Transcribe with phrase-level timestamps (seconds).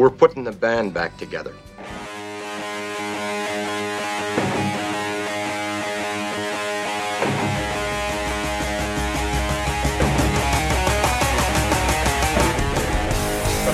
[0.00, 1.50] We're putting the band back together.
[1.50, 1.58] From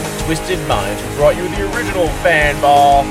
[0.03, 3.04] the Twisted Minds, we brought you the original Fanball.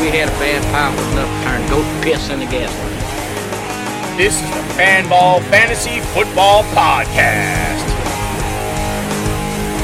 [0.00, 4.16] We had a bad pile enough to turn goat piss into gasoline.
[4.16, 7.84] This is the Fanball Fantasy Football Podcast.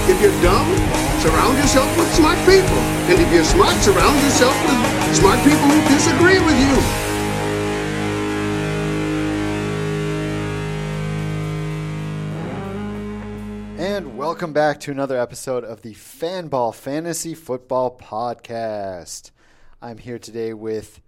[0.08, 2.82] If you're dumb, surround yourself with smart people.
[3.06, 6.74] And if you're smart, surround yourself with smart people who disagree with you.
[13.80, 19.30] And welcome back to another episode of the Fanball Fantasy Football Podcast.
[19.80, 21.00] I'm here today with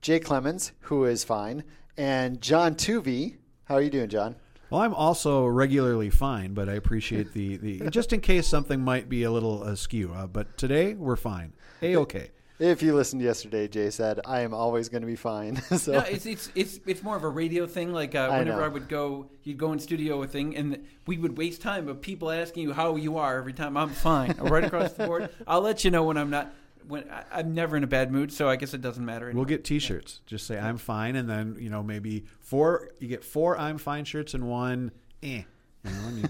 [0.00, 1.64] Jay Clemons, who is fine,
[1.98, 3.36] and John Tuvey.
[3.64, 4.36] How are you doing, John?
[4.70, 9.08] Well, I'm also regularly fine, but I appreciate the, the just in case something might
[9.08, 10.12] be a little askew.
[10.14, 11.52] Uh, but today we're fine.
[11.80, 12.30] Hey, okay.
[12.60, 15.56] If you listened yesterday, Jay said, I am always going to be fine.
[15.78, 17.92] so No, it's it's it's it's more of a radio thing.
[17.92, 18.64] Like uh, I whenever know.
[18.66, 22.02] I, would go, you'd go in studio a thing, and we would waste time of
[22.02, 23.78] people asking you how you are every time.
[23.78, 25.30] I'm fine, right across the board.
[25.46, 26.54] I'll let you know when I'm not.
[26.90, 29.30] When I, I'm never in a bad mood, so I guess it doesn't matter.
[29.34, 30.20] We'll get T-shirts.
[30.26, 32.90] Just say I'm fine, and then you know maybe four.
[32.98, 34.90] You get four I'm fine shirts and one
[35.22, 35.42] eh.
[35.84, 36.28] You know, and you,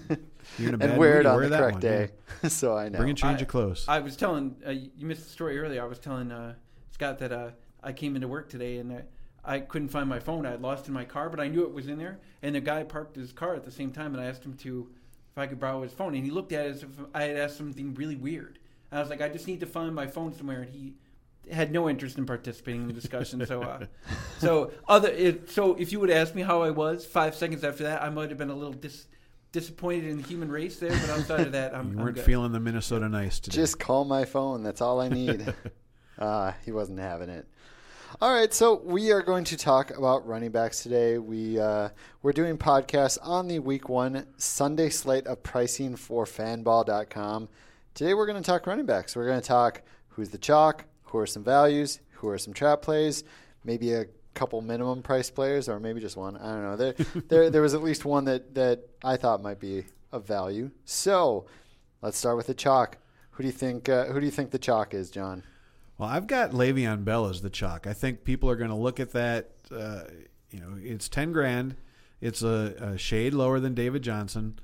[0.59, 2.11] you're in a bad and wear mood, it on wear the correct one, day.
[2.43, 2.49] yeah.
[2.49, 2.99] so I know.
[2.99, 3.85] Bring a change I- of clothes.
[3.89, 5.83] I was telling uh, you missed the story earlier.
[5.83, 6.55] I was telling uh,
[6.93, 7.51] Scott that uh,
[7.83, 8.97] I came into work today and uh,
[9.45, 10.47] I couldn't find my phone.
[10.47, 12.21] I had lost it in my car, but I knew it was in there.
[12.43, 14.89] And the guy parked his car at the same time, and I asked him to
[15.33, 17.37] if I could borrow his phone, and he looked at it as if I had
[17.37, 18.59] asked something really weird.
[18.91, 20.95] And I was like, I just need to find my phone somewhere, and he
[21.51, 23.45] had no interest in participating in the discussion.
[23.47, 23.87] so, uh,
[24.39, 27.85] so other, it, so if you would ask me how I was five seconds after
[27.85, 29.07] that, I might have been a little dis,
[29.53, 30.91] disappointed in the human race there.
[30.91, 32.25] But outside of that, I'm, you I'm weren't good.
[32.25, 33.57] feeling the Minnesota nice today.
[33.57, 34.63] Just call my phone.
[34.63, 35.55] That's all I need.
[36.19, 37.47] uh, he wasn't having it.
[38.21, 41.19] All right, so we are going to talk about running backs today.
[41.19, 41.91] We uh,
[42.23, 47.49] we're doing podcasts on the Week One Sunday slate of pricing for Fanball.com.
[47.95, 49.15] Today we're going to talk running backs.
[49.17, 52.83] We're going to talk who's the chalk, who are some values, who are some trap
[52.83, 53.25] plays,
[53.65, 56.37] maybe a couple minimum price players, or maybe just one.
[56.37, 56.77] I don't know.
[56.77, 56.93] There
[57.29, 60.71] there, there was at least one that that I thought might be of value.
[60.85, 61.47] So
[62.01, 62.99] let's start with the chalk.
[63.33, 63.89] Who do you think?
[63.89, 65.43] Uh, who do you think the chalk is, John?
[65.99, 67.87] Well, I've got Le'Veon Bell as the chalk.
[67.87, 69.51] I think people are going to look at that.
[69.71, 70.05] Uh,
[70.51, 71.77] you know, it's ten grand.
[72.21, 74.59] It's a, a shade lower than David Johnson,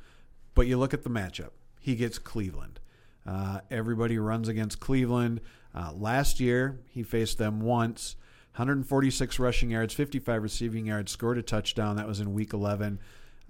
[0.55, 1.51] but you look at the matchup.
[1.81, 2.81] He gets Cleveland.
[3.27, 5.41] Uh, everybody runs against Cleveland.
[5.75, 8.17] Uh, last year, he faced them once.
[8.53, 11.97] 146 rushing yards, 55 receiving yards, scored a touchdown.
[11.97, 12.99] That was in Week 11.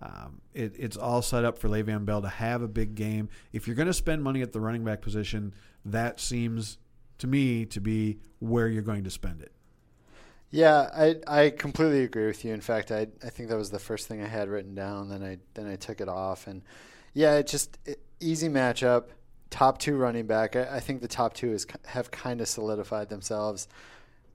[0.00, 3.28] Um, it, it's all set up for Le'Veon Bell to have a big game.
[3.52, 5.54] If you're going to spend money at the running back position,
[5.84, 6.78] that seems
[7.18, 9.52] to me to be where you're going to spend it.
[10.50, 12.54] Yeah, I I completely agree with you.
[12.54, 15.08] In fact, I I think that was the first thing I had written down.
[15.08, 16.62] Then I then I took it off, and
[17.14, 19.06] yeah, it just it, easy matchup.
[19.50, 20.56] Top two running back.
[20.56, 23.68] I, I think the top two is have kind of solidified themselves.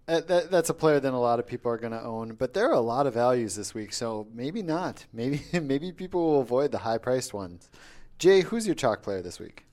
[0.08, 2.54] Uh, that, that's a player that a lot of people are going to own, but
[2.54, 5.06] there are a lot of values this week, so maybe not.
[5.14, 7.70] Maybe maybe people will avoid the high priced ones.
[8.18, 9.66] Jay, who's your chalk player this week?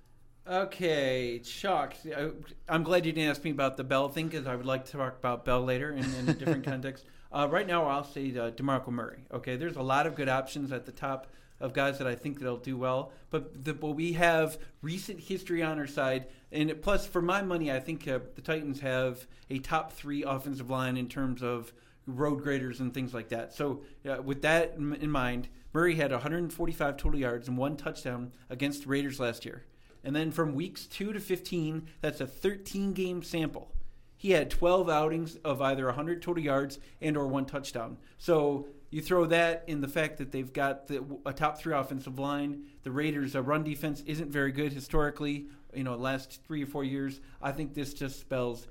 [0.46, 1.94] Okay, Chuck.
[2.06, 2.30] I-
[2.68, 4.92] I'm glad you didn't ask me about the Bell thing because I would like to
[4.92, 7.04] talk about Bell later in, in a different context.
[7.30, 9.24] Uh, right now, I'll say uh, Demarco Murray.
[9.32, 11.26] Okay, there's a lot of good options at the top
[11.60, 15.62] of guys that I think that'll do well, but the, but we have recent history
[15.62, 19.58] on our side, and plus for my money, I think uh, the Titans have a
[19.58, 21.72] top three offensive line in terms of
[22.06, 23.52] road graders and things like that.
[23.52, 28.32] So uh, with that in in mind, Murray had 145 total yards and one touchdown
[28.48, 29.64] against the Raiders last year.
[30.04, 33.72] And then from weeks 2 to 15, that's a 13 game sample.
[34.16, 37.98] He had 12 outings of either 100 total yards and or one touchdown.
[38.16, 42.18] So you throw that in the fact that they've got the, a top 3 offensive
[42.18, 42.64] line.
[42.82, 46.84] The Raiders' uh, run defense isn't very good historically, you know, last 3 or 4
[46.84, 47.20] years.
[47.42, 48.66] I think this just spells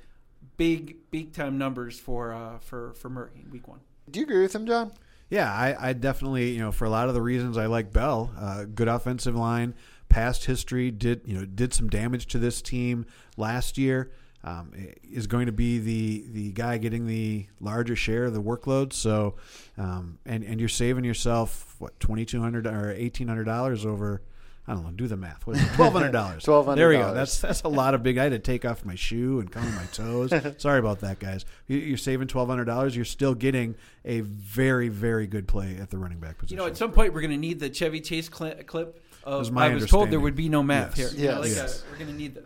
[0.56, 3.80] big big time numbers for uh, for for Murray in week 1.
[4.10, 4.92] Do you agree with him, John?
[5.30, 8.32] Yeah, I, I definitely, you know, for a lot of the reasons I like Bell,
[8.40, 9.76] uh, good offensive line,
[10.08, 13.06] past history, did you know did some damage to this team
[13.36, 14.12] last year.
[14.44, 14.72] Um,
[15.04, 18.94] is going to be the the guy getting the larger share of the workload.
[18.94, 19.36] So,
[19.78, 24.22] um, and and you're saving yourself what twenty two hundred or eighteen hundred dollars over
[24.70, 24.92] I don't know.
[24.92, 25.48] Do the math.
[25.48, 25.70] What is it?
[25.76, 26.44] Twelve hundred dollars.
[26.44, 26.76] $1,200.
[26.76, 27.14] There we go.
[27.14, 28.18] That's that's a lot of big.
[28.18, 30.34] I had to take off my shoe and cover my toes.
[30.62, 31.46] Sorry about that, guys.
[31.68, 32.94] You- You're saving twelve hundred dollars.
[32.96, 36.58] You're still getting a very very good play at the running back position.
[36.58, 39.02] You know, at some point we're going to need the Chevy Chase clip.
[39.28, 41.12] Of, was my I was told there would be no math Yes.
[41.12, 41.20] here.
[41.22, 41.50] You know, Yes.
[41.50, 41.84] like, uh, Yes.
[41.92, 42.38] we're going to need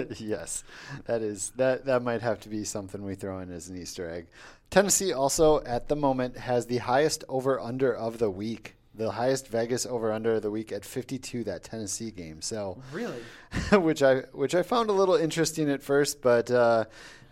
[0.00, 0.20] this.
[0.20, 0.64] yes,
[1.04, 1.84] that is that.
[1.84, 4.26] That might have to be something we throw in as an Easter egg.
[4.70, 8.76] Tennessee also at the moment has the highest over under of the week.
[8.94, 11.44] The highest Vegas over under of the week at 52.
[11.44, 12.40] That Tennessee game.
[12.40, 13.20] So, Really?
[13.72, 16.84] which I which I found a little interesting at first, but uh,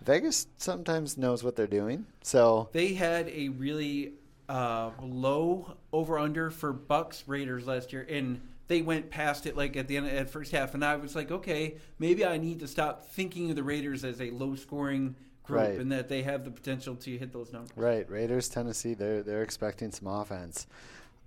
[0.02, 2.04] Vegas sometimes knows what they're doing.
[2.22, 4.12] So They had a really
[4.48, 9.76] uh, low over under for Bucks Raiders last year, and they went past it like
[9.76, 12.68] at the end at first half, and I was like, okay, maybe I need to
[12.68, 15.78] stop thinking of the Raiders as a low scoring group, Right.
[15.78, 17.72] and that they have the potential to hit those numbers.
[17.76, 18.94] Right, Raiders, Tennessee.
[18.94, 20.66] They're they're expecting some offense.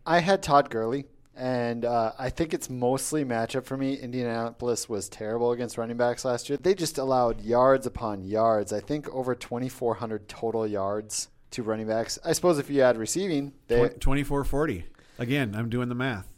[0.06, 1.06] I had Todd Gurley,
[1.36, 3.96] and uh, I think it's mostly matchup for me.
[3.96, 6.58] Indianapolis was terrible against running backs last year.
[6.58, 8.72] They just allowed yards upon yards.
[8.72, 12.18] I think over twenty four hundred total yards to running backs.
[12.24, 14.86] I suppose if you add receiving, they twenty four forty.
[15.20, 16.30] Again, I'm doing the math.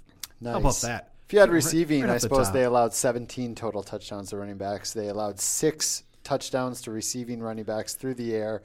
[0.41, 0.53] Nice.
[0.53, 1.11] How about that?
[1.27, 4.37] If you had receiving, right I off the suppose they allowed 17 total touchdowns to
[4.37, 4.93] running backs.
[4.93, 8.61] They allowed six touchdowns to receiving running backs through the air.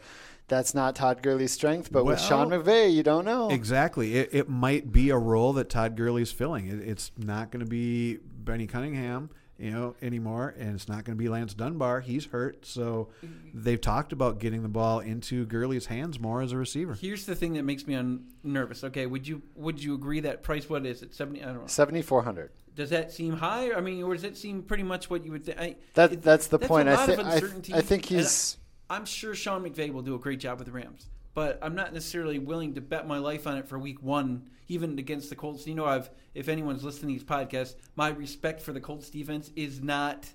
[0.48, 3.50] That's not Todd Gurley's strength, but with Sean McVay, you don't know.
[3.50, 4.16] Exactly.
[4.16, 6.66] It, it might be a role that Todd Gurley's filling.
[6.66, 9.30] It, it's not going to be Benny Cunningham,
[9.60, 12.00] you know, anymore, and it's not going to be Lance Dunbar.
[12.00, 13.62] He's hurt, so mm-hmm.
[13.62, 16.94] they've talked about getting the ball into Gurley's hands more as a receiver.
[16.94, 18.82] Here's the thing that makes me un- nervous.
[18.84, 20.68] Okay, would you would you agree that price?
[20.68, 21.14] What is it?
[21.14, 21.42] Seventy?
[21.42, 21.66] I don't know.
[21.66, 22.50] 7,400.
[22.74, 23.72] Does that seem high?
[23.74, 25.76] I mean, or does it seem pretty much what you would think?
[25.92, 26.88] That, that's the point.
[26.88, 27.74] A I, lot I, uncertainty.
[27.74, 28.56] I think and he's.
[28.88, 31.92] I'm sure Sean McVay will do a great job with the Rams, but I'm not
[31.92, 35.66] necessarily willing to bet my life on it for Week One, even against the Colts.
[35.66, 39.50] You know, I've if anyone's listening to these podcasts, my respect for the Colts defense
[39.56, 40.28] is not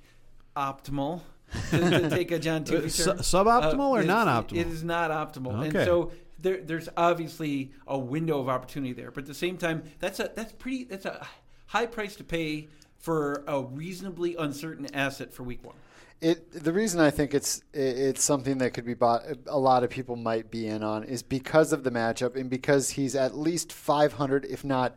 [0.55, 1.21] optimal.
[1.69, 2.81] to, to take a John Uh, term.
[2.83, 4.57] suboptimal or it's- non-optimal?
[4.57, 5.85] It is not optimal, and Okay.
[5.85, 9.11] so there, there's obviously a window of opportunity there.
[9.11, 11.25] But at the same time, that's a that's pretty that's a
[11.67, 12.67] high price to pay
[12.97, 15.75] for a reasonably uncertain asset for Week One.
[16.21, 19.23] It the reason I think it's it's something that could be bought.
[19.47, 22.91] A lot of people might be in on is because of the matchup and because
[22.91, 24.95] he's at least five hundred, if not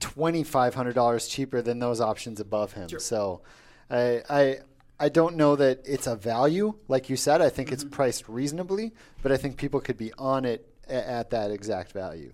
[0.00, 2.88] twenty five hundred dollars cheaper than those options above him.
[3.00, 3.40] So,
[3.90, 4.58] I I
[4.98, 7.40] I don't know that it's a value like you said.
[7.40, 7.94] I think it's mm-hmm.
[7.94, 8.92] priced reasonably,
[9.22, 12.32] but I think people could be on it at that exact value.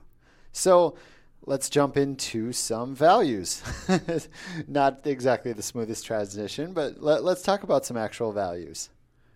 [0.53, 0.97] So.
[1.45, 3.63] Let's jump into some values.
[4.69, 8.91] Not exactly the smoothest transition, but let, let's talk about some actual values.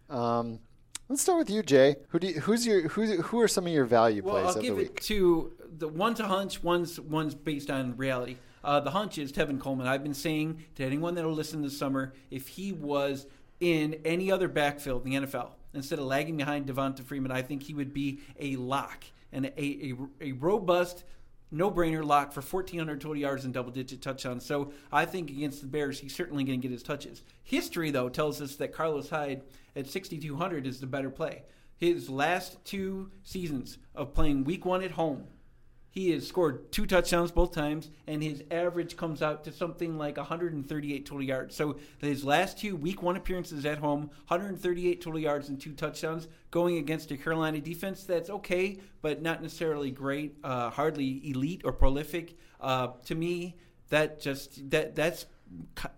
[0.09, 0.59] Um,
[1.09, 1.97] let's start with you, Jay.
[2.09, 4.51] Who do you, who's your who who are some of your value Well, plays I'll
[4.51, 4.89] of the give week?
[4.89, 8.37] it to the one's a hunch, one's one's based on reality.
[8.65, 9.87] Uh, the hunch is Tevin Coleman.
[9.87, 13.27] I've been saying to anyone that'll listen this summer, if he was
[13.61, 17.63] in any other backfield in the NFL instead of lagging behind Devonta Freeman, I think
[17.63, 21.05] he would be a lock and a a, a robust.
[21.51, 24.47] No brainer lock for 1,400 total yards and double digit touchdowns.
[24.47, 27.23] So I think against the Bears, he's certainly going to get his touches.
[27.43, 29.43] History, though, tells us that Carlos Hyde
[29.75, 31.43] at 6,200 is the better play.
[31.77, 35.25] His last two seasons of playing week one at home,
[35.91, 40.17] he has scored two touchdowns both times, and his average comes out to something like
[40.17, 41.57] 138 total yards.
[41.57, 46.29] So his last two week one appearances at home, 138 total yards and two touchdowns,
[46.53, 51.73] going against a Carolina defense that's okay, but not necessarily great, uh, hardly elite or
[51.73, 52.37] prolific.
[52.61, 53.57] Uh, to me,
[53.89, 55.27] that just that that's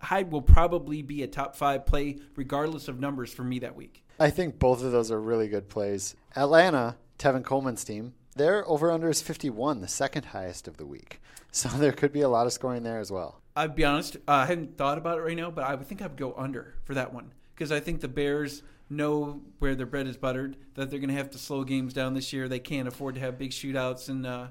[0.01, 4.03] Hyde will probably be a top five play regardless of numbers for me that week.
[4.19, 6.15] I think both of those are really good plays.
[6.35, 11.19] Atlanta, Tevin Coleman's team, their over under is 51, the second highest of the week.
[11.55, 13.39] So there could be a lot of scoring there as well.
[13.55, 16.01] I'll be honest, uh, I hadn't thought about it right now, but I would think
[16.01, 20.07] I'd go under for that one because I think the Bears know where their bread
[20.07, 22.47] is buttered, that they're going to have to slow games down this year.
[22.47, 24.09] They can't afford to have big shootouts.
[24.09, 24.47] And uh,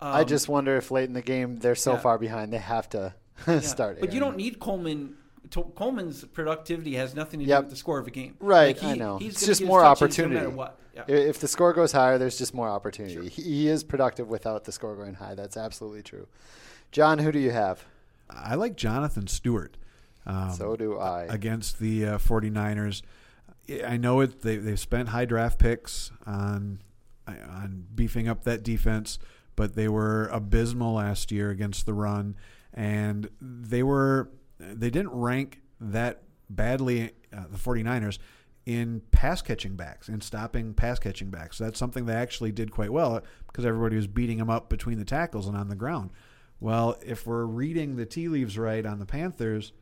[0.00, 2.00] I um, just wonder if late in the game they're so yeah.
[2.00, 3.14] far behind they have to
[3.46, 3.60] yeah.
[3.60, 4.00] start.
[4.00, 5.16] But you don't need Coleman.
[5.50, 8.36] To, Coleman's productivity has nothing to do with the score of a game.
[8.40, 9.18] Right, Like, he- I know.
[9.18, 10.34] he's It's just more opportunity.
[10.34, 10.78] No matter what.
[10.94, 11.04] Yeah.
[11.08, 13.28] If the score goes higher, there's just more opportunity.
[13.28, 15.34] He, he is productive without the score going high.
[15.34, 16.26] That's absolutely true.
[16.92, 17.84] John, who do you have?
[18.28, 19.76] I like Jonathan Stewart.
[20.26, 21.24] Um, So do I.
[21.24, 23.02] against the uh, 49ers.
[23.86, 24.42] I know it.
[24.42, 26.80] They they've spent high draft picks on
[27.28, 29.18] on beefing up that defense,
[29.54, 32.34] but they were abysmal last year against the run,
[32.74, 34.28] and they were
[34.60, 37.12] they didn't rank that badly.
[37.32, 38.18] Uh, the 49ers
[38.66, 41.58] in pass catching backs in stopping pass catching backs.
[41.58, 45.04] That's something they actually did quite well because everybody was beating them up between the
[45.04, 46.10] tackles and on the ground.
[46.60, 49.72] Well, if we're reading the tea leaves right on the Panthers,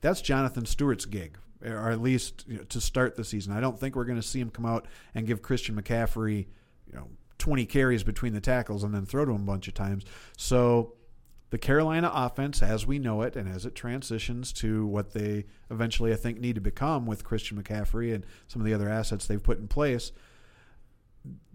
[0.00, 3.52] that's Jonathan Stewart's gig, or at least you know, to start the season.
[3.52, 6.46] I don't think we're going to see him come out and give Christian McCaffrey,
[6.88, 9.74] you know, 20 carries between the tackles and then throw to him a bunch of
[9.74, 10.04] times.
[10.36, 10.94] So
[11.50, 16.12] the Carolina offense, as we know it, and as it transitions to what they eventually,
[16.12, 19.42] I think, need to become with Christian McCaffrey and some of the other assets they've
[19.42, 20.10] put in place,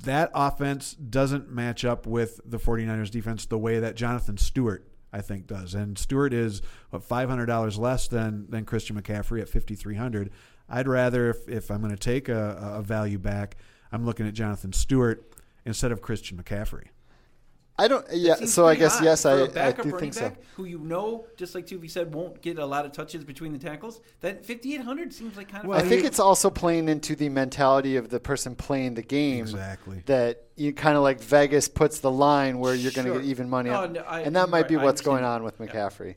[0.03, 5.21] that offense doesn't match up with the 49ers defense the way that Jonathan Stewart I
[5.21, 5.73] think does.
[5.73, 9.95] And Stewart is what five hundred dollars less than than Christian McCaffrey at fifty three
[9.95, 10.31] hundred.
[10.69, 13.57] I'd rather if, if I'm going to take a, a value back,
[13.91, 15.33] I'm looking at Jonathan Stewart
[15.65, 16.87] instead of Christian McCaffrey.
[17.81, 18.05] I don't.
[18.13, 18.35] Yeah.
[18.45, 20.31] So I guess yes, for I, a I do running think so.
[20.55, 23.57] Who you know, just like Tuvey said, won't get a lot of touches between the
[23.57, 24.01] tackles.
[24.19, 25.69] That 5800 seems like kind of.
[25.69, 29.41] Well, I think it's also playing into the mentality of the person playing the game.
[29.41, 30.03] Exactly.
[30.05, 33.49] That you kind of like Vegas puts the line where you're going to get even
[33.49, 34.67] money, on, no, I- and that might right.
[34.69, 36.15] be what's going on with McCaffrey.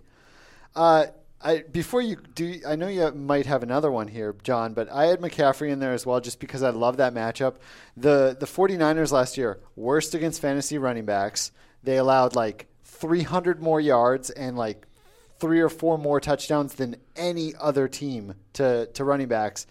[0.76, 1.06] Uh,
[1.40, 5.06] I, before you do, I know you might have another one here, John, but I
[5.06, 7.56] had McCaffrey in there as well just because I love that matchup.
[7.96, 11.52] The the 49ers last year, worst against fantasy running backs.
[11.82, 14.86] They allowed like 300 more yards and like
[15.38, 19.66] three or four more touchdowns than any other team to, to running backs.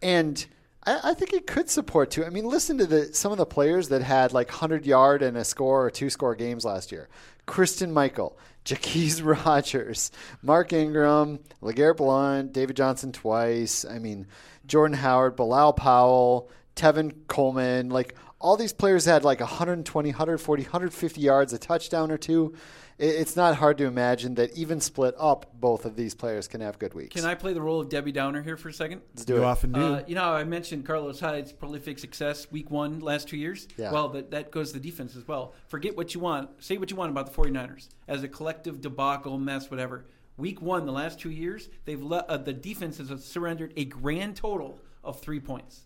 [0.00, 0.44] And
[0.84, 2.24] I, I think it could support too.
[2.24, 5.36] I mean, listen to the some of the players that had like 100 yard and
[5.36, 7.08] a score or two score games last year.
[7.46, 10.10] Christine Michael, Jacquizz Rodgers,
[10.42, 13.84] Mark Ingram, LeGarrette Blunt, David Johnson twice.
[13.84, 14.26] I mean,
[14.66, 17.90] Jordan Howard, Bilal Powell, Tevin Coleman.
[17.90, 22.54] Like all these players had like 120, 140, 150 yards, a touchdown or two.
[22.98, 26.60] It- It's not hard to imagine that even split up, both of these players can
[26.60, 27.14] have good weeks.
[27.16, 29.02] Can I play the role of Debbie Downer here for a second?
[29.14, 29.44] Let's do you it.
[29.44, 29.80] often do.
[29.80, 33.66] Uh, you know, I mentioned Carlos Hyde's prolific success week one last two years.
[33.76, 33.90] Yeah.
[33.92, 35.54] Well, that, that goes to the defense as well.
[35.66, 36.50] Forget what you want.
[36.62, 40.04] Say what you want about the 49ers as a collective debacle, mess, whatever.
[40.36, 44.36] Week one, the last two years, they've let uh, the defense has surrendered a grand
[44.36, 45.82] total of three points.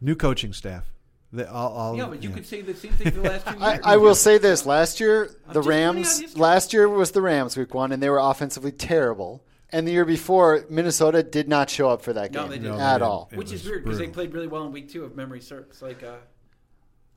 [0.00, 0.92] New coaching staff.
[1.32, 2.34] They, all, all, yeah, but you yeah.
[2.36, 3.80] could say the same thing for the last two I, years.
[3.84, 6.36] I will say this: last year, the just pointing Rams.
[6.36, 9.44] Last year was the Rams week one, and they were offensively terrible.
[9.70, 12.76] And the year before, Minnesota did not show up for that No, game they didn't.
[12.78, 13.08] they at didn't.
[13.08, 13.28] all.
[13.32, 15.82] It Which is weird because they played really well in week two, if memory serves.
[15.82, 16.14] Like, uh,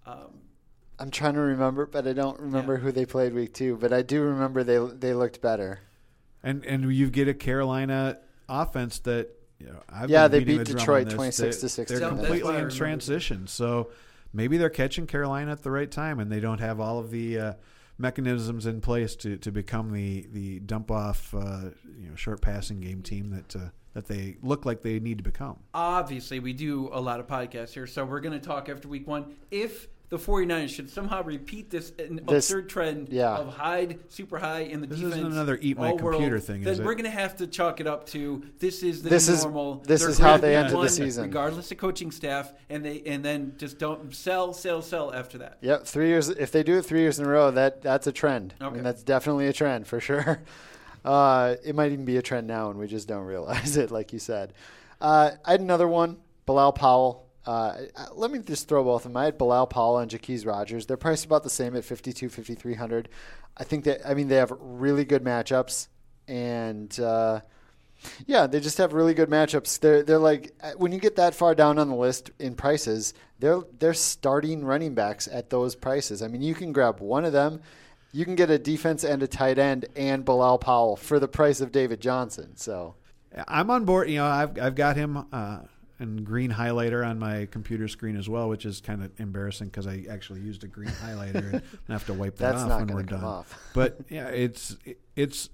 [0.08, 0.40] um,
[0.98, 2.80] I'm trying to remember, but I don't remember Yeah.
[2.80, 3.78] who they played week two.
[3.78, 5.82] But I do remember they they looked better.
[6.42, 8.18] And and you get a Carolina
[8.50, 12.00] offense that you know, I've Yeah, they beat the Detroit 26 that to 16.
[12.00, 13.92] They're completely in transition, so
[14.34, 17.40] maybe they're catching Carolina at the right time, and they don't have all of the
[17.40, 17.54] uh,
[17.98, 22.80] mechanisms in place to, to become the the dump off uh, you know short passing
[22.80, 25.60] game team that uh, that they look like they need to become.
[25.74, 29.08] obviously we do a lot of podcasts here, so we're going to talk after week
[29.08, 29.36] one.
[29.52, 32.10] If the 49ers should somehow repeat this This-
[32.50, 33.36] absurd trend yeah.
[33.38, 36.40] of Hyde super high in the This defense, isn't another eat my all world, computer
[36.40, 39.10] thing, then is we're going to have to chalk it up to this is the
[39.10, 39.76] This new is- normal.
[39.86, 41.24] this They're is how they week ended the season.
[41.26, 45.58] regardless of coaching staff, and they and then just don't sell, sell, sell after that.
[45.62, 46.30] Yep, three years.
[46.30, 48.56] If they do it three years in a row, that that's a trend.
[48.60, 48.66] Okay.
[48.66, 50.42] I mean, that's definitely a trend for sure.
[51.06, 54.12] Uh, it might even be a trend now, and we just don't realize it, like
[54.12, 54.52] you said.
[55.00, 57.26] Uh, I had another one, Bilal Powell.
[57.50, 59.18] Uh, let me just throw both of them.
[59.18, 60.86] I had Bilal Powell and Jacquizz Rodgers.
[60.86, 63.10] They're priced about the same at 52, 5300.
[63.58, 65.88] I think that I mean they have really good matchups,
[66.28, 67.42] and uh,
[68.28, 69.80] yeah, they just have really good matchups.
[69.80, 73.16] They're they're like uh, when you get that far down on the list in prices,
[73.40, 76.22] they're they're starting running backs at those prices.
[76.22, 77.62] I mean, you can grab one of them,
[78.12, 81.62] you can get a defense and a tight end and Bilal Powell for the price
[81.62, 82.58] of David Johnson.
[82.58, 82.94] So
[83.48, 84.08] I'm on board.
[84.08, 85.62] You know, I've I've got him uh,
[86.00, 89.88] in green highlighter on my computer screen as well, which is kind of embarrassing because
[89.88, 92.80] I actually used a green highlighter and I have to wipe that That's off not
[92.80, 93.24] when we're come done.
[93.24, 93.60] off.
[93.74, 94.78] But yeah, it's
[95.16, 95.50] it's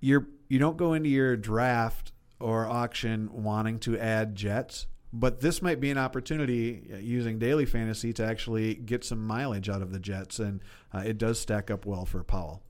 [0.00, 4.86] you're you don't go into your draft or auction wanting to add Jets.
[5.10, 9.70] But this might be an opportunity uh, using daily fantasy to actually get some mileage
[9.70, 10.60] out of the Jets, and
[10.92, 12.62] uh, it does stack up well for Powell.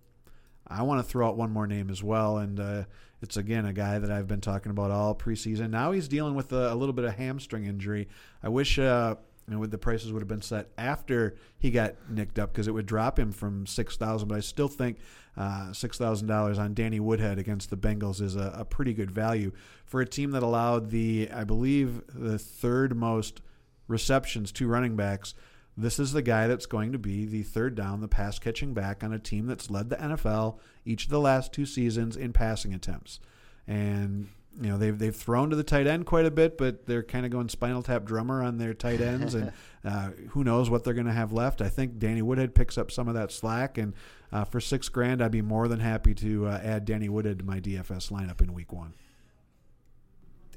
[0.64, 2.84] I want to throw out one more name as well, and uh,
[3.20, 5.70] it's again a guy that I've been talking about all preseason.
[5.70, 8.08] Now he's dealing with a, a little bit of hamstring injury.
[8.42, 9.16] I wish uh,
[9.48, 12.72] you know the prices would have been set after he got nicked up because it
[12.72, 14.28] would drop him from six thousand.
[14.28, 14.98] But I still think
[15.36, 19.10] uh, six thousand dollars on Danny Woodhead against the Bengals is a, a pretty good
[19.10, 19.52] value
[19.84, 23.40] for a team that allowed the I believe the third most
[23.88, 25.34] receptions to running backs.
[25.80, 29.04] This is the guy that's going to be the third down, the pass catching back
[29.04, 32.74] on a team that's led the NFL each of the last two seasons in passing
[32.74, 33.20] attempts.
[33.68, 34.28] And
[34.60, 37.24] you know they've they've thrown to the tight end quite a bit, but they're kind
[37.24, 39.52] of going spinal tap drummer on their tight ends, and
[39.84, 41.60] uh, who knows what they're going to have left.
[41.60, 43.94] I think Danny Woodhead picks up some of that slack, and
[44.32, 47.44] uh, for six grand, I'd be more than happy to uh, add Danny Woodhead to
[47.44, 48.94] my DFS lineup in week one.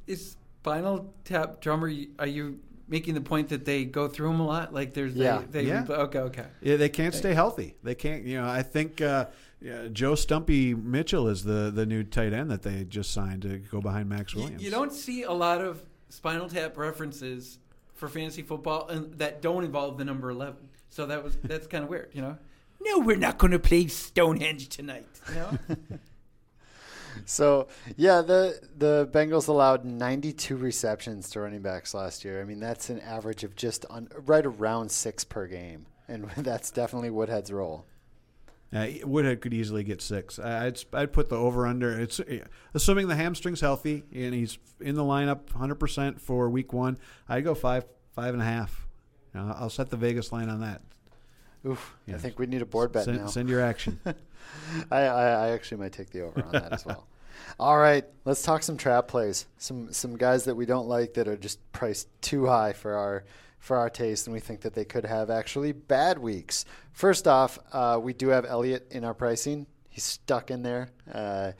[0.07, 1.91] Is Spinal Tap drummer?
[2.17, 2.59] Are you
[2.91, 4.73] making the point that they go through them a lot?
[4.73, 5.41] Like there's Yeah.
[5.49, 5.85] they, they Yeah.
[5.89, 6.45] okay okay.
[6.61, 7.75] Yeah, they can't stay healthy.
[7.81, 8.23] They can't.
[8.25, 9.25] You know, I think uh,
[9.61, 13.57] yeah, Joe Stumpy Mitchell is the the new tight end that they just signed to
[13.57, 14.61] go behind Max You, Williams.
[14.63, 17.57] you don't see a lot of Spinal Tap references
[17.93, 20.67] for fantasy football and that don't involve the number eleven.
[20.89, 22.37] So that was that's kind of weird, you know.
[22.83, 25.05] No, we're not going to play Stonehenge tonight.
[25.29, 25.57] You know.
[27.25, 32.41] So yeah, the the Bengals allowed 92 receptions to running backs last year.
[32.41, 36.71] I mean, that's an average of just on, right around six per game, and that's
[36.71, 37.85] definitely Woodhead's role.
[39.03, 40.39] Woodhead could easily get six.
[40.39, 41.99] I'd I'd put the over under.
[41.99, 42.39] It's eh,
[42.73, 46.97] assuming the hamstring's healthy and he's in the lineup 100 percent for week one.
[47.27, 48.87] I'd go five five and a half.
[49.33, 50.81] I'll set the Vegas line on that.
[51.65, 53.27] Oof, I think we need a board bet send, now.
[53.27, 53.99] send your action.
[54.91, 57.07] I, I, I actually might take the over on that as well.
[57.59, 59.45] All right, let's talk some trap plays.
[59.57, 63.23] Some some guys that we don't like that are just priced too high for our
[63.59, 66.65] for our taste, and we think that they could have actually bad weeks.
[66.93, 69.67] First off, uh, we do have Elliott in our pricing.
[69.89, 70.89] He's stuck in there.
[71.11, 71.51] Uh,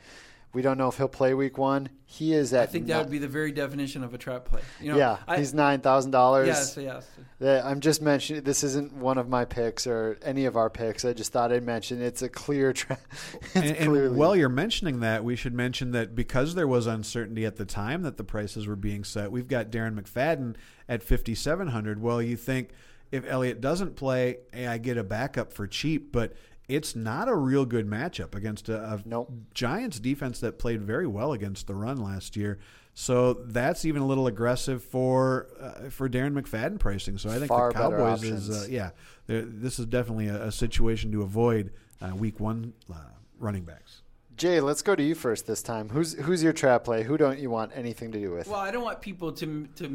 [0.53, 1.89] we don't know if he'll play week one.
[2.12, 2.63] He is at.
[2.63, 4.60] I think that would be the very definition of a trap play.
[4.82, 6.46] You know, yeah, I, he's nine thousand dollars.
[6.46, 7.63] yes, yes.
[7.65, 11.06] I'm just mentioning this isn't one of my picks or any of our picks.
[11.06, 13.00] I just thought I'd mention it's a clear trap.
[13.41, 17.46] it's and, and while you're mentioning that, we should mention that because there was uncertainty
[17.46, 20.56] at the time that the prices were being set, we've got Darren McFadden
[20.89, 22.01] at 5,700.
[22.01, 22.72] Well, you think
[23.10, 26.34] if Elliott doesn't play, hey, I get a backup for cheap, but
[26.68, 29.32] it's not a real good matchup against a, a Nope.
[29.53, 32.60] Giants defense that played very well against the run last year.
[32.94, 37.18] So that's even a little aggressive for uh, for Darren McFadden pricing.
[37.18, 38.91] So I think Far the Cowboys is uh, yeah,
[39.27, 42.98] this is definitely a, a situation to avoid uh, week one uh,
[43.39, 44.01] running backs.
[44.36, 45.89] Jay, let's go to you first this time.
[45.89, 47.03] Who's who's your trap play?
[47.03, 48.48] Who don't you want anything to do with?
[48.48, 49.88] Well, I don't want people to to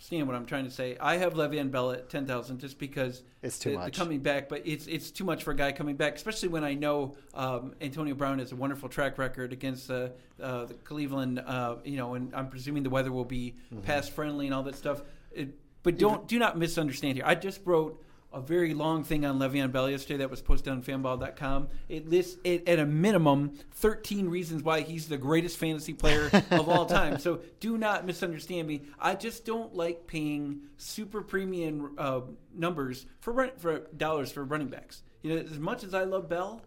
[0.00, 0.96] misunderstand what I'm trying to say.
[1.00, 3.96] I have Le'Veon Bell at ten thousand just because It's too the, the much.
[3.98, 6.74] coming back, but it's it's too much for a guy coming back, especially when I
[6.74, 10.08] know um, Antonio Brown has a wonderful track record against uh,
[10.42, 11.38] uh, the Cleveland.
[11.40, 13.82] Uh, you know, and I'm presuming the weather will be Mm-hmm.
[13.82, 15.02] pass friendly and all that stuff.
[15.32, 15.50] It,
[15.82, 17.24] but don't do not misunderstand here.
[17.26, 20.82] I just wrote a very long thing on Le'Veon Bell yesterday that was posted on
[20.82, 21.68] fanball.com.
[21.88, 26.68] It lists it at a minimum 13 reasons why he's the greatest fantasy player of
[26.68, 27.18] all time.
[27.18, 28.82] So do not misunderstand me.
[28.98, 32.20] I just don't like paying super premium uh,
[32.54, 35.02] numbers for run, for dollars for running backs.
[35.22, 36.62] You know, as much as I love Bell,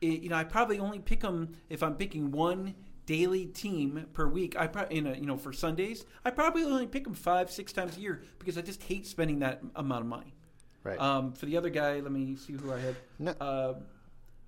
[0.00, 4.28] it, you know, I probably only pick him if I'm picking one daily team per
[4.28, 4.56] week.
[4.56, 7.72] I probably, in a, you know, for Sundays, I probably only pick him five, six
[7.72, 10.34] times a year because I just hate spending that amount of money.
[10.82, 10.98] Right.
[11.00, 12.96] Um, for the other guy, let me see who I had.
[13.18, 13.32] No.
[13.32, 13.74] Uh,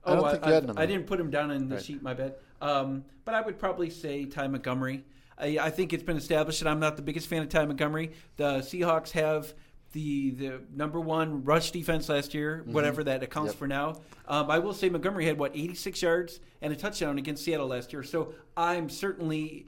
[0.04, 0.74] I don't oh, think you had him.
[0.78, 1.84] I didn't put him down in the Right.
[1.84, 2.02] sheet.
[2.02, 2.34] My bad.
[2.60, 5.04] Um, but I would probably say Ty Montgomery.
[5.38, 8.12] I, I think it's been established that I'm not the biggest fan of Ty Montgomery.
[8.36, 9.52] The Seahawks have
[9.92, 13.70] the the number one rush defense last year, whatever that accounts Mm-hmm.
[13.70, 13.80] Yep.
[13.84, 14.00] for now.
[14.26, 17.92] Um, I will say Montgomery had what 86 yards and a touchdown against Seattle last
[17.92, 18.02] year.
[18.02, 19.66] So I'm certainly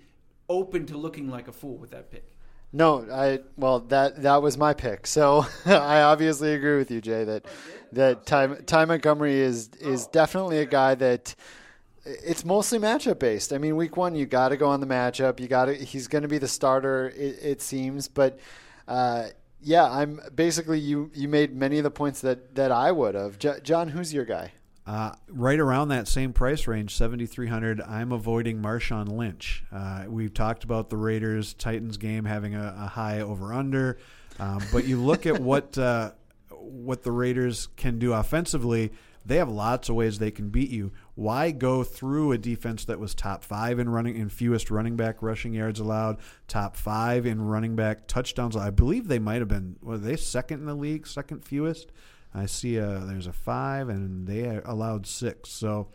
[0.48, 2.34] open to looking like a fool with that pick.
[2.75, 5.07] No, I well that that was my pick.
[5.07, 7.47] So I obviously agree with you, Jay, that
[7.93, 11.37] that Ty, Montgomery is is definitely a guy that
[12.05, 13.53] it's mostly matchup based.
[13.53, 15.39] I mean, week one you got to go on the matchup.
[15.39, 17.13] You got to he's going to be the starter.
[17.17, 18.39] It, it seems, but.
[18.87, 19.29] Uh,
[19.67, 21.11] yeah, I'm basically you.
[21.15, 23.39] You made many of the points that, that I would have.
[23.39, 24.53] J- John, who's your guy?
[24.87, 29.64] Uh, right around that same price range, 7,300, I'm avoiding Marshawn Lynch.
[29.73, 33.99] Uh, we've talked about the Raiders Titans game having a, a high over under,
[34.38, 36.12] um, but you look at what uh,
[36.51, 38.92] what the Raiders can do offensively.
[39.27, 40.92] They have lots of ways they can beat you.
[41.14, 45.23] Why go through a defense that was top five in running in fewest running back
[45.23, 48.55] rushing yards allowed, top five in running back touchdowns?
[48.55, 49.77] I believe they might have been.
[49.81, 51.90] Were they second in the league, second fewest?
[52.35, 55.51] I see a, there's a five, and they allowed six.
[55.51, 55.88] So,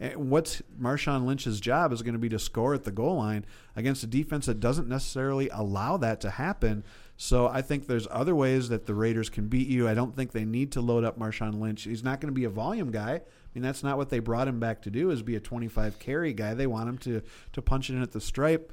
[0.00, 3.44] eh, what's Marshawn Lynch's job is going to be to score at the goal line
[3.76, 6.82] against a defense that doesn't necessarily allow that to happen.
[7.16, 9.86] So, I think there's other ways that the Raiders can beat you.
[9.86, 11.84] I don't think they need to load up Marshawn Lynch.
[11.84, 13.12] He's not going to be a volume guy.
[13.12, 13.20] I
[13.54, 15.10] mean, that's not what they brought him back to do.
[15.10, 16.54] Is be a 25 carry guy.
[16.54, 18.72] They want him to to punch it in at the stripe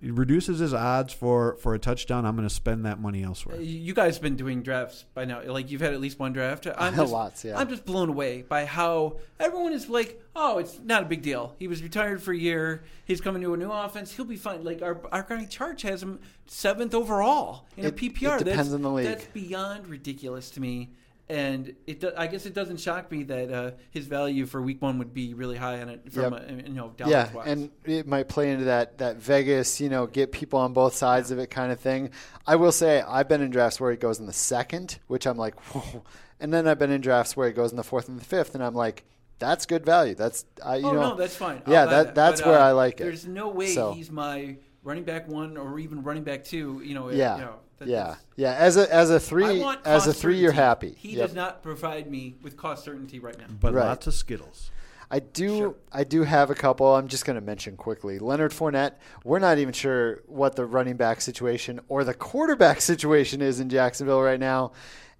[0.00, 2.24] it reduces his odds for for a touchdown.
[2.24, 3.56] I'm going to spend that money elsewhere.
[3.56, 5.42] Uh, you guys have been doing drafts by now.
[5.44, 6.66] Like you've had at least one draft.
[6.78, 7.58] I'm just, Lots, yeah.
[7.58, 11.56] I'm just blown away by how everyone is like, oh, it's not a big deal.
[11.58, 12.84] He was retired for a year.
[13.04, 14.12] He's coming to a new offense.
[14.12, 14.62] He'll be fine.
[14.62, 18.36] Like our our guy Charge has him seventh overall in It- a PPR.
[18.40, 19.06] it depends that's, on the league.
[19.06, 20.90] That's beyond ridiculous to me.
[21.30, 24.80] And it, do, I guess it doesn't shock me that uh, his value for week
[24.80, 26.48] one would be really high on it from Yep.
[26.48, 27.46] a, you know yeah, wise.
[27.48, 31.30] and it might play into that that Vegas, you know, get people on both sides
[31.30, 32.10] of it kind of thing.
[32.46, 35.36] I will say I've been in drafts where he goes in the second, which I'm
[35.36, 36.02] like, whoa.
[36.40, 38.54] and then I've been in drafts where he goes in the fourth and the fifth,
[38.54, 39.04] and I'm like,
[39.38, 40.14] that's good value.
[40.14, 41.60] That's I, you oh know, no, that's fine.
[41.66, 43.04] I'll yeah, buy that, that's But, where uh, I like it.
[43.04, 46.80] There's no way So- he's my running back one or even running back two.
[46.82, 48.52] You know, yeah, you know, that- yeah, yeah.
[48.54, 50.94] As a as a three as a cost three, you're happy.
[50.98, 51.26] He Yep.
[51.28, 53.46] does not provide me with cost certainty right now.
[53.60, 53.84] But Right.
[53.86, 54.70] lots of Skittles.
[55.10, 55.56] I do.
[55.56, 55.74] Sure.
[55.90, 56.94] I do have a couple.
[56.94, 58.18] I'm just going to mention quickly.
[58.18, 58.92] Leonard Fournette.
[59.24, 63.70] We're not even sure what the running back situation or the quarterback situation is in
[63.70, 64.72] Jacksonville right now,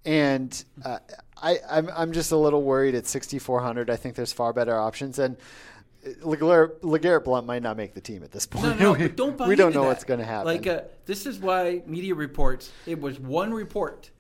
[0.04, 0.98] and uh,
[1.42, 3.88] I, I'm I'm just a little worried at 6,400.
[3.88, 5.36] I think there's far better options, and
[6.16, 8.80] LeGarrette, LeGarrette Blunt might not make the team at this point.
[8.80, 9.88] No, no, we, but don't we don't know that.
[9.88, 10.46] what's going to happen.
[10.46, 12.70] Like uh, this is why media reports.
[12.86, 14.10] It was one report,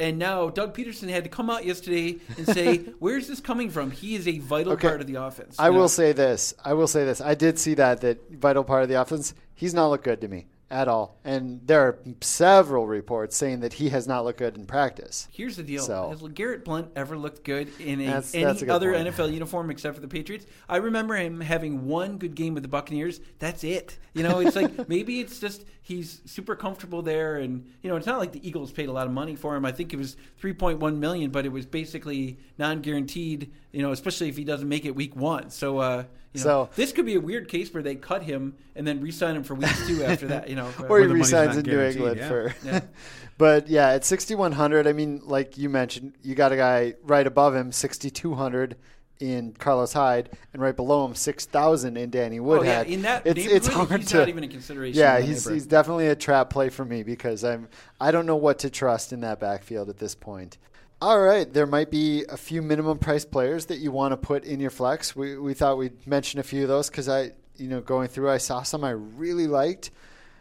[0.00, 3.90] and now Doug Pederson had to come out yesterday and say, "Where's this coming from?
[3.90, 4.88] He is a vital Okay.
[4.88, 5.74] part of the offense." I know?
[5.78, 6.54] will say this.
[6.64, 7.20] I will say this.
[7.20, 9.34] I did see that that vital part of the offense.
[9.54, 13.72] He's not looked good to me at all, and there are several reports saying that
[13.74, 15.26] he has not looked good in practice.
[15.32, 18.62] Here's the deal: So- Has Garrett Blunt ever looked good in a, That's- any that's
[18.68, 19.08] other point.
[19.08, 20.46] NFL uniform except for the Patriots?
[20.68, 23.20] I remember him having one good game with the Buccaneers.
[23.38, 23.98] That's it.
[24.12, 28.06] You know, it's like maybe it's just he's super comfortable there, and you know, it's
[28.06, 29.64] not like the Eagles paid a lot of money for him.
[29.64, 33.50] I think it was 3.1 million, but it was basically non-guaranteed.
[33.72, 35.48] You know, especially if he doesn't make it week one.
[35.48, 38.54] So, uh, you know, So- this could be a weird case where they cut him
[38.76, 40.50] and then re-sign him for week two after that.
[40.50, 42.28] You know, or he resigns in New England yeah.
[42.28, 42.54] for.
[42.62, 42.80] Yeah.
[43.38, 47.54] but yeah, at 6100, I mean, like you mentioned, you got a guy right above
[47.54, 48.76] him, 6200
[49.20, 52.88] in Carlos Hyde, and right below him, 6000 in Danny oh Woodhead.
[52.88, 54.18] yeah, in that it's it's hard he's to.
[54.18, 54.98] not even a consideration.
[54.98, 57.68] yeah, in he's he's definitely a trap play for me because I'm
[58.00, 60.58] I don't know what to trust in that backfield at this point.
[61.00, 64.44] All right, there might be a few minimum price players that you want to put
[64.44, 65.14] in your flex.
[65.14, 68.30] We we thought we'd mention a few of those because I you know going through
[68.30, 69.90] I saw some I really liked.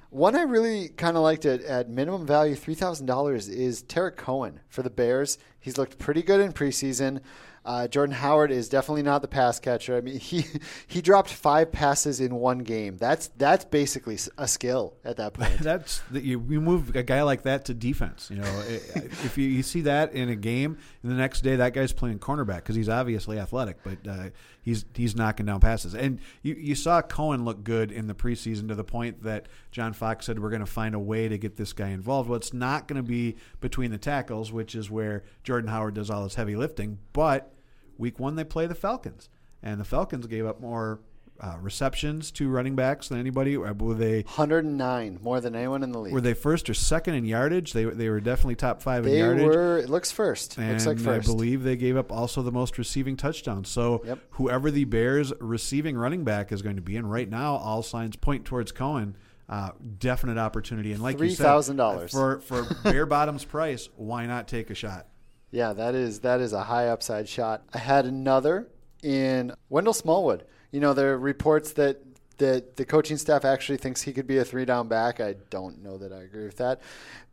[0.10, 4.16] One I really kind of liked at, at minimum value, three thousand dollars, is Tarik
[4.18, 5.38] Cohen for the Bears.
[5.60, 7.20] He's looked pretty good in preseason.
[7.68, 9.98] Uh, Jordan Howard is definitely not the pass catcher.
[9.98, 10.46] I mean, he
[10.88, 12.96] he dropped five passes in one game.
[12.96, 15.60] That's that's basically a skill at that point.
[15.60, 18.30] That's that you, you move a guy like that to defense.
[18.32, 21.74] You know, if you, you see that in a game, and the next day that
[21.74, 24.30] guy's playing cornerback because he's obviously athletic, but uh,
[24.62, 25.94] he's he's knocking down passes.
[25.94, 29.92] And you you saw Cohen look good in the preseason to the point that John
[29.92, 32.30] Fox said we're going to find a way to get this guy involved.
[32.30, 36.10] Well, it's not going to be between the tackles, which is where Jordan Howard does
[36.10, 37.54] all his heavy lifting, but
[37.98, 39.30] week one they play the Falcons,
[39.64, 41.00] and the Falcons gave up more
[41.40, 43.58] uh, receptions to running backs than anybody.
[43.58, 46.14] Were they 109 more than anyone in the league.
[46.14, 47.74] were they first or second in yardage?
[47.74, 49.40] They they were definitely top five in yardage.
[49.42, 49.78] They were.
[49.78, 50.58] It looks first.
[50.58, 51.28] and looks like I first.
[51.28, 53.70] believe they gave up also the most receiving touchdowns.
[53.70, 54.20] So Yep.
[54.32, 58.16] whoever the Bears receiving running back is going to be, and right now all signs
[58.16, 59.16] point towards Cohen.
[59.50, 62.12] Uh, definite opportunity, and like you said, $3,000.
[62.12, 65.08] for for bare bottoms price, why not take a shot?
[65.52, 67.64] Yeah, that is that is a high upside shot.
[67.74, 68.68] I had another
[69.02, 70.46] in Wendell Smallwood.
[70.72, 72.02] You know, there are reports that
[72.38, 75.20] that the coaching staff actually thinks he could be a three down back.
[75.20, 76.82] I don't know that I agree with that,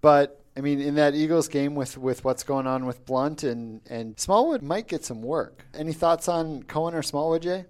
[0.01, 3.81] but I mean, in that Eagles game with with what's going on with Blunt and
[3.91, 5.65] and Smallwood might get some work.
[5.75, 7.65] Any thoughts on Cohen or Smallwood, Jay?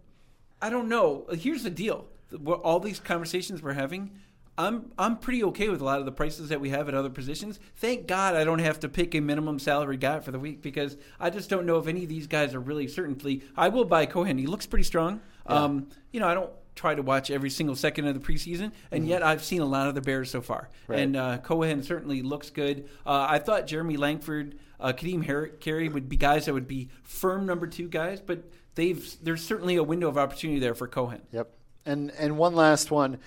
[0.61, 1.25] I don't know.
[1.33, 2.07] Here's the deal:
[2.47, 4.11] all these conversations we're having,
[4.57, 7.11] I'm I'm pretty okay with a lot of the prices that we have at other
[7.11, 7.59] positions.
[7.77, 10.97] Thank God I don't have to pick a minimum salary guy for the week because
[11.19, 13.43] I just don't know if any of these guys are really certainly.
[13.57, 14.39] I will buy Cohen.
[14.39, 15.21] He looks pretty strong.
[15.47, 19.07] Um, you know, I don't try to watch every single second of the preseason, and
[19.07, 20.71] yet I've seen a lot of the Bears so far.
[20.87, 21.01] Right.
[21.01, 22.89] And uh, Cohen certainly looks good.
[23.05, 27.47] Uh, I thought Jeremy Langford, uh, Ka'Deem Carey would be guys that would be firm
[27.47, 31.23] number two guys, but they've there's certainly a window of opportunity there for Cohen.
[31.33, 31.53] Yep.
[31.87, 33.19] And and one last one.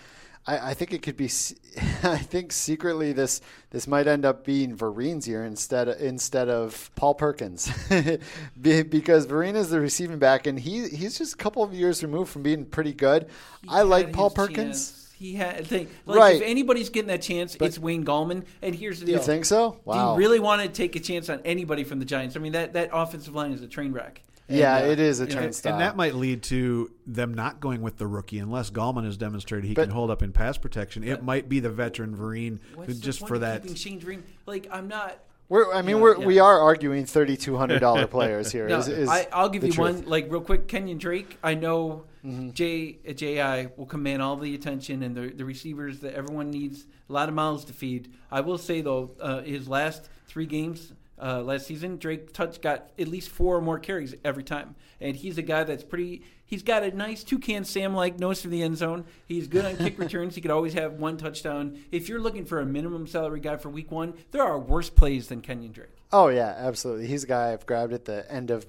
[0.48, 1.26] I, I think it could be.
[2.04, 6.90] I think secretly this this might end up being Vereen's year instead of, instead of
[6.96, 7.70] Paul Perkins,
[8.62, 12.32] because Vereen is the receiving back, and he he's just a couple of years removed
[12.32, 13.28] from being pretty good.
[13.64, 14.92] He I like Paul Perkins.
[14.92, 15.04] chance.
[15.18, 16.36] He had think, like Right.
[16.36, 18.44] if anybody's getting that chance, But- it's Wayne Gallman.
[18.62, 19.80] And here's the deal: you think so?
[19.84, 20.16] Wow.
[20.16, 22.36] Do you really want to take a chance on anybody from the Giants?
[22.36, 24.22] I mean, that that offensive line is a train wreck.
[24.50, 25.74] Yeah, uh, it is a turnstile.
[25.74, 29.68] And that might lead to them not going with the rookie unless Gallman has demonstrated
[29.68, 31.04] he But- can hold up in pass protection.
[31.04, 33.62] It might be the veteran Vereen who the just point for of that.
[33.64, 34.22] keeping Shane Vereen.
[34.46, 35.20] Like I'm not.
[35.50, 36.26] We're, I mean, Yeah, we're, yeah.
[36.26, 38.68] we are arguing thirty two hundred dollar players here.
[38.68, 39.96] No, is- is I, I'll give you truth.
[39.98, 40.68] one, like real quick.
[40.68, 41.38] Kenyon Drake.
[41.44, 42.50] I know Mm-hmm.
[42.52, 46.86] Jay Ajayi will command all the attention and the the receivers that everyone needs.
[47.10, 48.12] A lot of mouths to feed.
[48.30, 50.92] I will say though, uh, his last three games.
[51.20, 55.16] Uh, last season, Drake touch got at least four or more carries every time, and
[55.16, 56.24] he's a guy that's pretty.
[56.46, 59.06] He's got a nice toucan Sam like nose for the end zone.
[59.26, 60.36] He's good on kick returns.
[60.36, 61.80] He could always have one touchdown.
[61.92, 65.28] If you're looking for a minimum salary guy for Week One, there are worse plays
[65.28, 65.90] than Kenyon Drake.
[66.12, 67.08] Oh yeah, absolutely.
[67.08, 68.66] He's a guy I've grabbed at the end of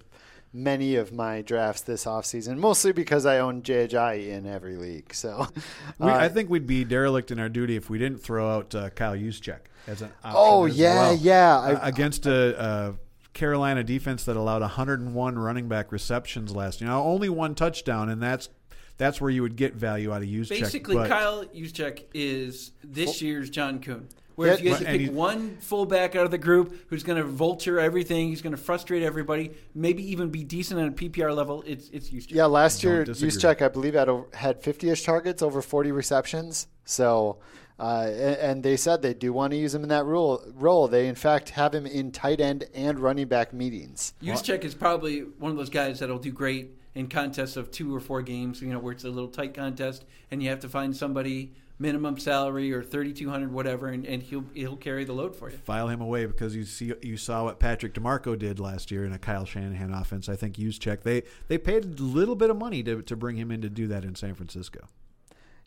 [0.53, 5.13] many of my drafts this offseason, mostly because I own JHI in every league.
[5.15, 5.47] So
[5.99, 8.75] We, uh, I think we'd be derelict in our duty if we didn't throw out
[8.75, 10.33] uh, Kyle Juszczyk as an option.
[10.35, 11.17] Oh, as yeah, well.
[11.17, 11.59] yeah.
[11.59, 12.95] Uh, I- against a, a
[13.35, 16.91] Carolina defense that allowed 101 running back receptions last year.
[16.91, 18.49] Now only one touchdown, and that's
[18.97, 20.49] that's where you would get value out of Juszczyk.
[20.61, 24.09] Basically, but- Kyle Juszczyk is this year's John Kuhn.
[24.39, 27.25] Where if you had to pick one fullback out of the group who's going to
[27.25, 31.65] vulture everything, he's going to frustrate everybody, maybe even be decent on a PPR level,
[31.67, 32.31] it's it's Juszczyk.
[32.31, 33.17] yeah, last year Don't.
[33.17, 36.69] Juszczyk, I believe, had had fifty ish targets, over forty receptions.
[36.85, 37.39] So.
[37.81, 40.43] Uh, and, and they said they do want to use him in that role.
[40.57, 44.15] Role they in fact have him in tight end and running back meetings.
[44.21, 48.01] Juszczyk is probably one of those guys that'll do great in contests of two or
[48.01, 50.97] four games, you know, where it's a little tight contest and you have to find
[50.97, 55.57] somebody minimum salary or 3200 whatever and, and he'll he'll carry the load for you.
[55.59, 59.13] file him away because you see you saw what Patrick DiMarco did last year in
[59.13, 60.29] a Kyle Shanahan offense.
[60.29, 63.51] I think Juszczyk they they paid a little bit of money to to bring him
[63.51, 64.89] in to do that in San Francisco.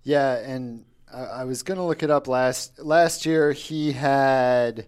[0.04, 3.54] Yeah, and I, I was gonna look it up last last year.
[3.54, 4.88] He had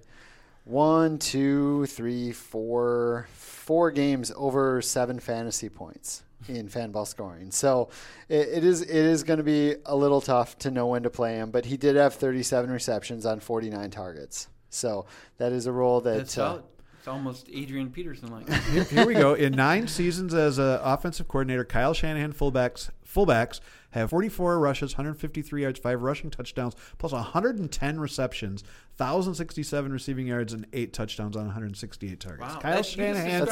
[0.65, 7.51] one, two, three, four, four games over seven fantasy points in fanball scoring.
[7.51, 7.89] So
[8.29, 11.09] it, it is it is going to be a little tough to know when to
[11.09, 11.51] play him.
[11.51, 14.47] But he did have 37 receptions on 49 targets.
[14.69, 15.05] So
[15.37, 16.61] that is a role that That's uh.
[17.03, 18.47] It's almost Adrian Peterson like.
[18.47, 19.33] Here, here we go.
[19.33, 23.59] In nine seasons as an offensive coordinator, Kyle Shanahan fullbacks fullbacks
[23.91, 28.63] have 44 rushes, 153 yards, five rushing touchdowns, plus 110 receptions,
[28.97, 32.53] 1,067 receiving yards, and eight touchdowns on 168 targets.
[32.55, 32.59] Wow.
[32.59, 33.47] Kyle That- Shanahan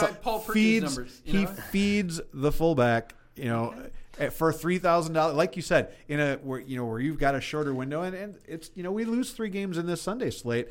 [0.53, 1.47] feeds numbers, he know?
[1.47, 3.15] feeds the fullback.
[3.35, 3.73] You know.
[3.73, 6.99] at- eh, For three thousand dollars, like you said, in a where you know where
[6.99, 9.85] you've got a shorter window, and, and it's you know we lose three games in
[9.87, 10.67] this Sunday slate,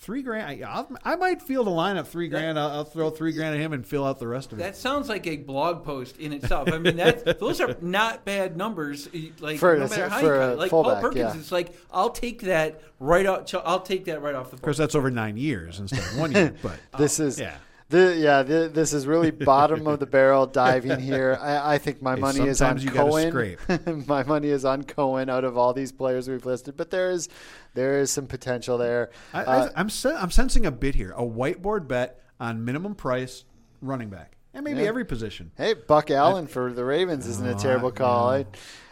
[0.00, 0.64] three grand.
[0.64, 2.58] I, I'll, I might field a lineup three grand.
[2.58, 4.62] I'll, I'll throw three grand at him and fill out the rest of it.
[4.62, 6.72] That sounds like a blog post in itself.
[6.72, 9.08] I mean, that those are not bad numbers.
[9.40, 10.58] Like For no matter how for you cut it.
[10.58, 11.36] like Paul Perkins, yeah.
[11.36, 13.54] it's like I'll take that right off.
[13.64, 16.32] I'll take that right off the Of course, that's over nine years instead of one
[16.32, 16.54] year.
[16.62, 17.56] But This uh, is yeah.
[17.90, 21.36] The, yeah, the, this is really bottom of the barrel diving here.
[21.40, 23.30] I, I think my Hey, money is on you Cohen.
[23.30, 23.58] scrape.
[24.06, 27.28] my money is on Cohen out of all these players we've listed, but there is
[27.74, 29.10] there is some potential there.
[29.34, 32.94] I, Uh, I, I'm sen- I'm sensing a bit here, a whiteboard bet on minimum
[32.94, 33.44] price
[33.82, 34.88] running back, and maybe Yeah.
[34.88, 35.50] every position.
[35.56, 38.30] hey, Buck Allen for the Ravens isn't a Oh, terrible I- call.
[38.30, 38.46] I,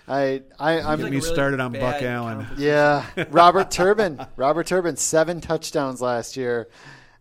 [0.09, 2.47] I, I, I'm He's like me really started on Buck Allen.
[2.57, 4.27] Yeah, Robert Turbin.
[4.37, 6.69] Robert Turbin, seven touchdowns last year.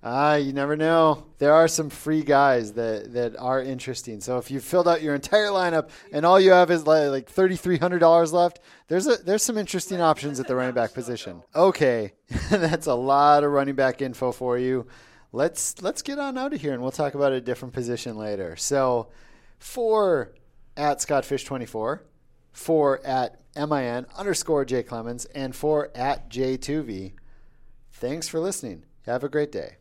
[0.04, 1.26] Ah, you never know.
[1.40, 4.22] There are some free guys that, that are interesting.
[4.22, 7.56] So if you filled out your entire lineup and all you have is like, thirty
[7.56, 11.42] three hundred dollars left, there's a there's some interesting options at the running back position.
[11.56, 12.14] Okay,
[12.50, 14.88] that's a lot of running back info for you.
[15.32, 18.56] Let's let's get on out of here and we'll talk about a different position later.
[18.56, 19.10] So
[19.58, 20.34] for
[20.78, 22.00] at Scottfish24,
[22.54, 27.14] for at MIN underscore Jay Clemons, and for at J2V.
[27.92, 28.84] Thanks for listening.
[29.06, 29.78] Have a great day.